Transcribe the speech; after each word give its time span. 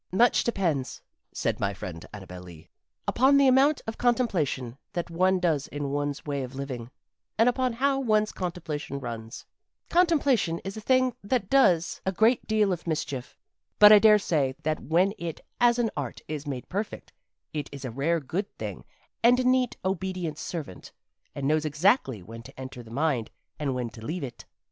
"Much 0.11 0.43
depends," 0.43 0.99
said 1.31 1.59
my 1.59 1.75
friend 1.75 2.07
Annabel 2.11 2.41
Lee, 2.41 2.69
"upon 3.07 3.37
the 3.37 3.47
amount 3.47 3.83
of 3.85 3.99
contemplation 3.99 4.75
that 4.93 5.11
one 5.11 5.39
does 5.39 5.67
in 5.67 5.91
one's 5.91 6.25
way 6.25 6.41
of 6.41 6.55
living, 6.55 6.89
and 7.37 7.47
upon 7.47 7.73
how 7.73 7.99
one's 7.99 8.31
contemplation 8.31 8.99
runs. 8.99 9.45
Contemplation 9.91 10.57
is 10.63 10.75
a 10.75 10.81
thing 10.81 11.13
that 11.23 11.51
does 11.51 12.01
a 12.03 12.11
great 12.11 12.47
deal 12.47 12.73
of 12.73 12.87
mischief. 12.87 13.37
But 13.77 13.91
I 13.91 13.99
daresay 13.99 14.55
that 14.63 14.79
when 14.79 15.13
it 15.19 15.39
as 15.59 15.77
an 15.77 15.91
art 15.95 16.19
is 16.27 16.47
made 16.47 16.67
perfect 16.67 17.13
it 17.53 17.69
is 17.71 17.85
a 17.85 17.91
rare 17.91 18.19
good 18.19 18.49
thing 18.57 18.83
and 19.21 19.39
a 19.39 19.43
neat, 19.43 19.77
obedient 19.85 20.39
servant, 20.39 20.91
and 21.35 21.47
knows 21.47 21.63
exactly 21.63 22.23
when 22.23 22.41
to 22.41 22.59
enter 22.59 22.81
the 22.81 22.89
mind 22.89 23.29
and 23.59 23.75
when 23.75 23.91
to 23.91 24.03
leave 24.03 24.23
it. 24.23 24.45